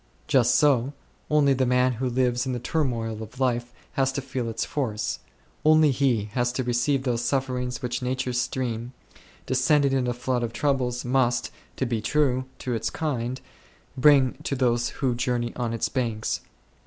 Just 0.25 0.55
so, 0.55 0.93
only 1.29 1.53
the 1.53 1.63
man 1.67 1.91
who 1.93 2.09
lives 2.09 2.47
in 2.47 2.53
the 2.53 2.59
turmoil 2.59 3.21
of 3.21 3.39
life 3.39 3.71
has 3.91 4.11
to 4.13 4.19
feel 4.23 4.49
its 4.49 4.65
force; 4.65 5.19
only 5.63 5.91
he 5.91 6.31
has 6.33 6.51
to 6.53 6.63
receive 6.63 7.03
those 7.03 7.21
sufferings 7.23 7.83
which 7.83 8.01
nature's 8.01 8.41
stream, 8.41 8.93
descending 9.45 9.91
in 9.93 10.07
a 10.07 10.13
flood 10.15 10.41
of 10.41 10.53
troubles, 10.53 11.05
must, 11.05 11.51
to 11.75 11.85
be 11.85 12.01
true 12.01 12.45
to 12.57 12.73
its 12.73 12.89
kind, 12.89 13.41
bring 13.95 14.37
to 14.41 14.55
those 14.55 14.89
who 14.89 15.13
journey 15.13 15.53
on 15.55 15.71
its 15.71 15.87
banks. 15.87 16.41